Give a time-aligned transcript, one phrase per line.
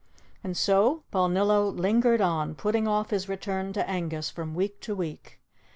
[0.43, 5.39] And so Balnillo lingered on, putting off his return to Angus from week to week.